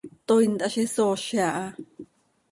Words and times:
Toii 0.27 0.47
nt 0.51 0.61
hazi 0.63 0.83
soozi 0.93 1.37
aha. 1.47 1.65